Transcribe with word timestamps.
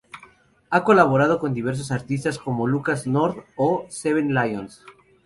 Ha 0.71 0.83
colaborado 0.83 1.37
con 1.37 1.53
diversos 1.53 1.91
artistas 1.91 2.39
como 2.39 2.65
Lucas 2.65 3.05
Nord 3.05 3.37
o 3.55 3.85
Seven 3.89 4.33
Lions. 4.33 4.83